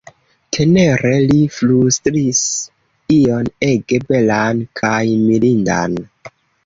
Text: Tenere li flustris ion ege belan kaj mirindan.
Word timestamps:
Tenere 0.55 1.11
li 1.31 1.35
flustris 1.57 2.41
ion 3.17 3.51
ege 3.71 4.01
belan 4.13 4.65
kaj 4.81 5.03
mirindan. 5.29 6.01